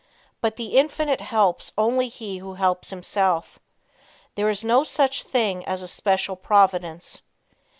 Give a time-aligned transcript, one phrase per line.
[0.41, 3.59] But the Infinite helps only he who helps himself.
[4.33, 7.21] There is no such thing as a Special "Providence."